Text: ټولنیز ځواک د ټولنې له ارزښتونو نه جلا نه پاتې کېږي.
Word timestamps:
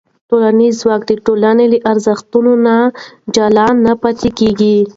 ټولنیز 0.29 0.73
ځواک 0.81 1.01
د 1.07 1.11
ټولنې 1.25 1.65
له 1.73 1.77
ارزښتونو 1.91 2.51
نه 2.65 2.77
جلا 3.35 3.67
نه 3.85 3.93
پاتې 4.01 4.29
کېږي. 4.39 4.77